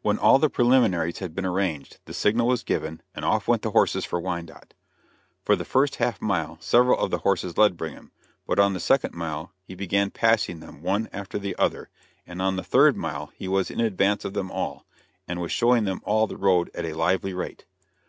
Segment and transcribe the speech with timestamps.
[0.00, 3.70] When all the preliminaries had been arranged, the signal was given, and off went the
[3.70, 4.74] horses for Wyandotte.
[5.44, 8.10] For the first half mile several of the horses led Brigham,
[8.44, 11.90] but on the second mile he began passing them one after the other,
[12.26, 14.84] and on the third mile he was in advance of them all,
[15.28, 17.64] and was showing them all the road at a lively rate.